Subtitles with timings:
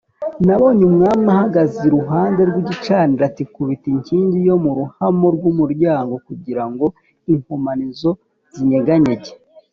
[0.45, 6.85] Nabonye Umwami ahagaze iruhande rw’igicaniro ati “Kubita inkingi yo mu ruhamo rw’umuryango kugira ngo
[7.33, 8.11] inkomanizo
[8.55, 9.31] zinyeganyege